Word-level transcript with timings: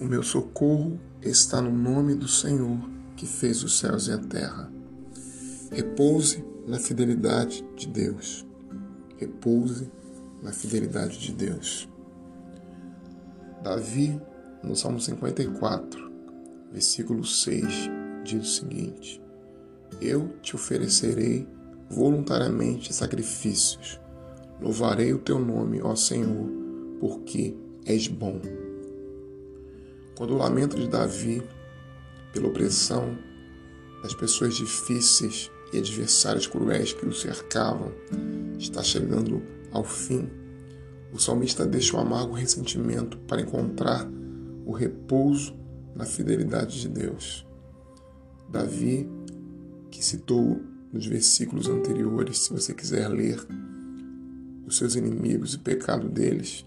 O 0.00 0.04
meu 0.04 0.22
socorro 0.22 0.96
está 1.20 1.60
no 1.60 1.72
nome 1.72 2.14
do 2.14 2.28
Senhor, 2.28 2.78
que 3.16 3.26
fez 3.26 3.64
os 3.64 3.80
céus 3.80 4.06
e 4.06 4.12
a 4.12 4.18
terra. 4.18 4.70
Repouse 5.72 6.44
na 6.68 6.78
fidelidade 6.78 7.66
de 7.74 7.88
Deus. 7.88 8.46
Repouse 9.16 9.90
na 10.40 10.52
fidelidade 10.52 11.18
de 11.18 11.32
Deus. 11.32 11.88
Davi, 13.60 14.20
no 14.62 14.76
Salmo 14.76 15.00
54, 15.00 16.12
versículo 16.70 17.24
6, 17.24 17.64
diz 18.22 18.40
o 18.40 18.54
seguinte: 18.60 19.20
Eu 20.00 20.28
te 20.40 20.54
oferecerei 20.54 21.44
voluntariamente 21.90 22.94
sacrifícios. 22.94 24.00
Louvarei 24.60 25.12
o 25.12 25.18
teu 25.18 25.40
nome, 25.40 25.82
ó 25.82 25.96
Senhor, 25.96 26.48
porque 27.00 27.56
és 27.84 28.06
bom 28.06 28.40
quando 30.18 30.34
o 30.34 30.36
lamento 30.36 30.76
de 30.76 30.88
Davi 30.88 31.40
pela 32.32 32.48
opressão 32.48 33.16
das 34.02 34.12
pessoas 34.12 34.56
difíceis 34.56 35.48
e 35.72 35.78
adversários 35.78 36.44
cruéis 36.44 36.92
que 36.92 37.06
o 37.06 37.12
cercavam 37.12 37.92
está 38.58 38.82
chegando 38.82 39.40
ao 39.70 39.84
fim, 39.84 40.28
o 41.12 41.20
salmista 41.20 41.64
deixa 41.64 41.96
o 41.96 42.00
amargo 42.00 42.32
ressentimento 42.32 43.16
para 43.28 43.40
encontrar 43.40 44.10
o 44.66 44.72
repouso 44.72 45.56
na 45.94 46.04
fidelidade 46.04 46.80
de 46.80 46.88
Deus. 46.88 47.46
Davi, 48.50 49.08
que 49.88 50.04
citou 50.04 50.60
nos 50.92 51.06
versículos 51.06 51.68
anteriores, 51.68 52.40
se 52.40 52.52
você 52.52 52.74
quiser 52.74 53.06
ler, 53.06 53.38
os 54.66 54.76
seus 54.76 54.96
inimigos 54.96 55.54
e 55.54 55.58
o 55.58 55.60
pecado 55.60 56.08
deles, 56.08 56.66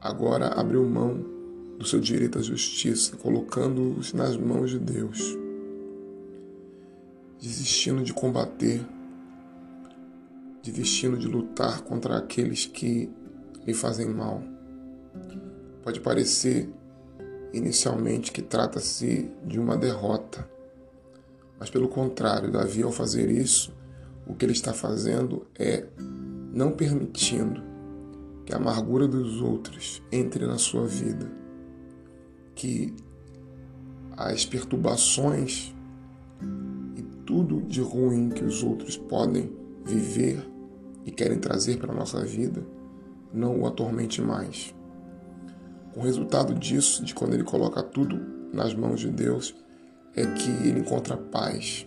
agora 0.00 0.48
abriu 0.48 0.84
mão 0.84 1.33
do 1.78 1.86
seu 1.86 2.00
direito 2.00 2.38
à 2.38 2.42
justiça, 2.42 3.16
colocando-os 3.16 4.12
nas 4.12 4.36
mãos 4.36 4.70
de 4.70 4.78
Deus, 4.78 5.36
desistindo 7.40 8.02
de 8.02 8.12
combater, 8.12 8.80
desistindo 10.62 11.16
de 11.18 11.26
lutar 11.26 11.82
contra 11.82 12.16
aqueles 12.16 12.66
que 12.66 13.10
lhe 13.66 13.74
fazem 13.74 14.08
mal. 14.08 14.42
Pode 15.82 16.00
parecer 16.00 16.68
inicialmente 17.52 18.32
que 18.32 18.42
trata-se 18.42 19.30
de 19.44 19.58
uma 19.58 19.76
derrota, 19.76 20.48
mas 21.58 21.70
pelo 21.70 21.88
contrário, 21.88 22.50
Davi, 22.50 22.82
ao 22.82 22.92
fazer 22.92 23.30
isso, 23.30 23.72
o 24.26 24.34
que 24.34 24.44
ele 24.44 24.52
está 24.52 24.72
fazendo 24.72 25.46
é 25.58 25.86
não 26.52 26.72
permitindo 26.72 27.62
que 28.46 28.52
a 28.52 28.56
amargura 28.56 29.06
dos 29.06 29.40
outros 29.40 30.02
entre 30.10 30.46
na 30.46 30.58
sua 30.58 30.86
vida 30.86 31.43
que 32.54 32.94
as 34.16 34.44
perturbações 34.44 35.74
e 36.96 37.02
tudo 37.26 37.62
de 37.62 37.80
ruim 37.80 38.30
que 38.30 38.44
os 38.44 38.62
outros 38.62 38.96
podem 38.96 39.50
viver 39.84 40.46
e 41.04 41.10
querem 41.10 41.38
trazer 41.38 41.78
para 41.78 41.92
a 41.92 41.96
nossa 41.96 42.24
vida 42.24 42.64
não 43.32 43.60
o 43.60 43.66
atormente 43.66 44.22
mais. 44.22 44.74
O 45.96 46.00
resultado 46.00 46.54
disso, 46.54 47.04
de 47.04 47.14
quando 47.14 47.34
ele 47.34 47.44
coloca 47.44 47.82
tudo 47.82 48.20
nas 48.52 48.74
mãos 48.74 49.00
de 49.00 49.10
Deus, 49.10 49.54
é 50.14 50.24
que 50.24 50.50
ele 50.66 50.80
encontra 50.80 51.16
paz. 51.16 51.86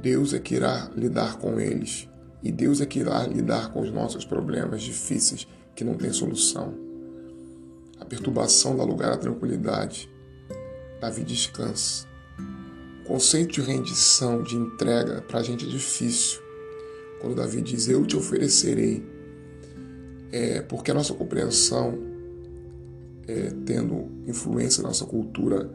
Deus 0.00 0.34
é 0.34 0.38
que 0.38 0.54
irá 0.54 0.90
lidar 0.94 1.38
com 1.38 1.58
eles 1.58 2.08
e 2.42 2.50
Deus 2.50 2.80
é 2.80 2.86
que 2.86 2.98
irá 2.98 3.26
lidar 3.26 3.72
com 3.72 3.80
os 3.80 3.90
nossos 3.90 4.24
problemas 4.24 4.82
difíceis 4.82 5.46
que 5.74 5.84
não 5.84 5.94
têm 5.94 6.12
solução. 6.12 6.74
A 8.02 8.04
perturbação 8.04 8.76
dá 8.76 8.82
lugar 8.82 9.12
à 9.12 9.16
tranquilidade. 9.16 10.10
Davi 11.00 11.22
descansa. 11.22 12.04
O 13.04 13.04
conceito 13.04 13.52
de 13.52 13.60
rendição, 13.60 14.42
de 14.42 14.56
entrega, 14.56 15.22
para 15.22 15.38
a 15.38 15.42
gente 15.42 15.64
é 15.64 15.68
difícil. 15.68 16.40
Quando 17.20 17.36
Davi 17.36 17.62
diz, 17.62 17.86
Eu 17.86 18.04
te 18.04 18.16
oferecerei, 18.16 19.06
é 20.32 20.62
porque 20.62 20.90
a 20.90 20.94
nossa 20.94 21.14
compreensão, 21.14 21.96
é, 23.28 23.52
tendo 23.64 24.10
influência 24.26 24.82
na 24.82 24.88
nossa 24.88 25.06
cultura, 25.06 25.72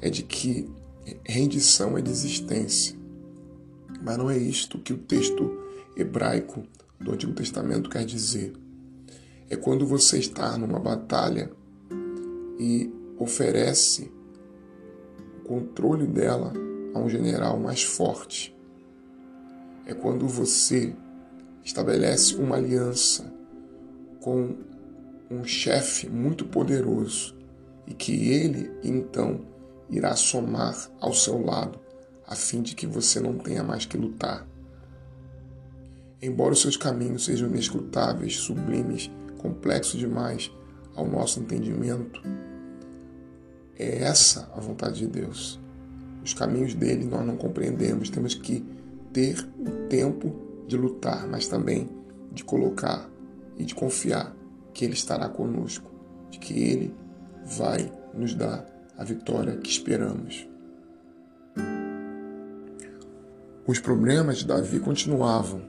é 0.00 0.08
de 0.08 0.22
que 0.22 0.66
rendição 1.26 1.98
é 1.98 2.00
desistência. 2.00 2.96
Mas 4.02 4.16
não 4.16 4.30
é 4.30 4.38
isto 4.38 4.78
que 4.78 4.94
o 4.94 4.98
texto 4.98 5.62
hebraico 5.94 6.62
do 6.98 7.12
Antigo 7.12 7.34
Testamento 7.34 7.90
quer 7.90 8.06
dizer. 8.06 8.54
É 9.50 9.56
quando 9.56 9.86
você 9.86 10.18
está 10.18 10.56
numa 10.56 10.80
batalha 10.80 11.50
e 12.58 12.92
oferece 13.18 14.10
o 15.40 15.48
controle 15.48 16.06
dela 16.06 16.52
a 16.94 16.98
um 16.98 17.08
general 17.08 17.58
mais 17.58 17.82
forte. 17.82 18.56
É 19.86 19.94
quando 19.94 20.26
você 20.26 20.94
estabelece 21.64 22.34
uma 22.36 22.56
aliança 22.56 23.32
com 24.20 24.56
um 25.30 25.44
chefe 25.44 26.08
muito 26.08 26.44
poderoso 26.46 27.36
e 27.86 27.94
que 27.94 28.30
ele 28.32 28.70
então 28.82 29.40
irá 29.90 30.16
somar 30.16 30.90
ao 31.00 31.12
seu 31.12 31.44
lado 31.44 31.78
a 32.26 32.34
fim 32.34 32.60
de 32.60 32.74
que 32.74 32.86
você 32.86 33.20
não 33.20 33.38
tenha 33.38 33.62
mais 33.62 33.86
que 33.86 33.96
lutar. 33.96 34.46
Embora 36.20 36.52
os 36.52 36.60
seus 36.60 36.76
caminhos 36.76 37.24
sejam 37.24 37.48
inescrutáveis, 37.48 38.36
sublimes, 38.36 39.10
complexos 39.38 40.00
demais 40.00 40.50
ao 40.96 41.06
nosso 41.06 41.38
entendimento, 41.38 42.20
é 43.78 44.02
essa 44.02 44.50
a 44.56 44.60
vontade 44.60 44.98
de 44.98 45.06
Deus. 45.06 45.60
Os 46.24 46.34
caminhos 46.34 46.74
dele 46.74 47.04
nós 47.04 47.24
não 47.24 47.36
compreendemos, 47.36 48.10
temos 48.10 48.34
que 48.34 48.64
ter 49.12 49.38
o 49.58 49.86
tempo 49.88 50.34
de 50.66 50.76
lutar, 50.76 51.26
mas 51.28 51.46
também 51.46 51.88
de 52.32 52.42
colocar 52.42 53.08
e 53.56 53.64
de 53.64 53.74
confiar 53.74 54.34
que 54.74 54.84
ele 54.84 54.94
estará 54.94 55.28
conosco, 55.28 55.90
de 56.30 56.38
que 56.38 56.52
ele 56.54 56.94
vai 57.44 57.90
nos 58.12 58.34
dar 58.34 58.66
a 58.98 59.04
vitória 59.04 59.56
que 59.56 59.70
esperamos. 59.70 60.48
Os 63.66 63.80
problemas 63.80 64.38
de 64.38 64.46
Davi 64.46 64.78
continuavam. 64.78 65.62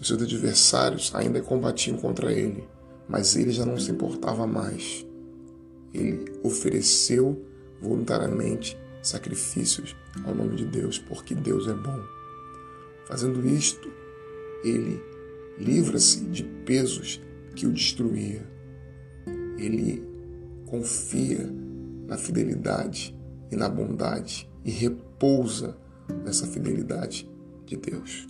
Os 0.00 0.08
seus 0.08 0.22
adversários 0.22 1.12
ainda 1.14 1.40
combatiam 1.40 1.96
contra 1.96 2.32
ele, 2.32 2.68
mas 3.08 3.36
ele 3.36 3.50
já 3.50 3.64
não 3.64 3.78
se 3.78 3.90
importava 3.90 4.46
mais 4.46 5.06
ele 5.96 6.24
ofereceu 6.42 7.42
voluntariamente 7.80 8.78
sacrifícios 9.02 9.96
ao 10.24 10.34
nome 10.34 10.56
de 10.56 10.66
Deus, 10.66 10.98
porque 10.98 11.34
Deus 11.34 11.66
é 11.68 11.74
bom. 11.74 12.00
Fazendo 13.06 13.46
isto, 13.46 13.90
ele 14.64 15.00
livra-se 15.58 16.24
de 16.24 16.42
pesos 16.42 17.20
que 17.54 17.66
o 17.66 17.72
destruía. 17.72 18.46
Ele 19.58 20.04
confia 20.66 21.48
na 22.06 22.18
fidelidade 22.18 23.16
e 23.50 23.56
na 23.56 23.68
bondade 23.68 24.50
e 24.64 24.70
repousa 24.70 25.76
nessa 26.24 26.46
fidelidade 26.46 27.30
de 27.64 27.76
Deus. 27.76 28.26